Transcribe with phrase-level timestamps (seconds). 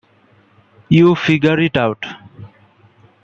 [0.89, 2.03] You figure it out.